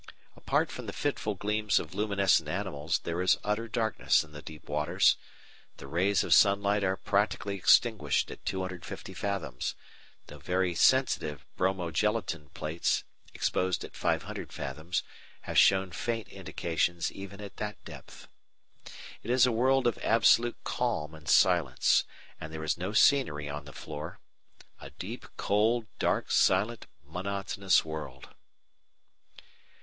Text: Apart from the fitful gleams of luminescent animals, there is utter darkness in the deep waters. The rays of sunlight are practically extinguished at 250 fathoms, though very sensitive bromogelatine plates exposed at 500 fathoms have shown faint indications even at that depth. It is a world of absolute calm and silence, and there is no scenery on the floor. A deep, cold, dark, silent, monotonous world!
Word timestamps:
Apart 0.35 0.71
from 0.71 0.87
the 0.87 0.93
fitful 0.97 1.35
gleams 1.35 1.77
of 1.77 1.93
luminescent 1.93 2.49
animals, 2.49 2.97
there 3.03 3.21
is 3.21 3.37
utter 3.43 3.67
darkness 3.67 4.23
in 4.23 4.31
the 4.31 4.41
deep 4.41 4.67
waters. 4.67 5.15
The 5.77 5.85
rays 5.85 6.23
of 6.23 6.33
sunlight 6.33 6.83
are 6.83 6.97
practically 6.97 7.55
extinguished 7.55 8.31
at 8.31 8.43
250 8.43 9.13
fathoms, 9.13 9.75
though 10.25 10.39
very 10.39 10.73
sensitive 10.73 11.45
bromogelatine 11.55 12.51
plates 12.55 13.03
exposed 13.35 13.83
at 13.83 13.95
500 13.95 14.51
fathoms 14.51 15.03
have 15.41 15.55
shown 15.59 15.91
faint 15.91 16.27
indications 16.29 17.11
even 17.11 17.39
at 17.39 17.57
that 17.57 17.85
depth. 17.85 18.27
It 19.21 19.29
is 19.29 19.45
a 19.45 19.51
world 19.51 19.85
of 19.85 19.99
absolute 19.99 20.57
calm 20.63 21.13
and 21.13 21.29
silence, 21.29 22.05
and 22.39 22.51
there 22.51 22.63
is 22.63 22.75
no 22.75 22.91
scenery 22.93 23.47
on 23.47 23.65
the 23.65 23.71
floor. 23.71 24.19
A 24.79 24.89
deep, 24.89 25.27
cold, 25.37 25.85
dark, 25.99 26.31
silent, 26.31 26.87
monotonous 27.05 27.85
world! 27.85 28.29